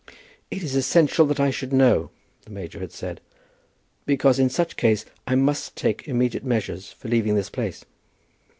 [0.49, 2.09] "It is essential that I should know,"
[2.41, 3.21] the major had said,
[4.07, 7.85] "because in such case I must take immediate measures for leaving this place."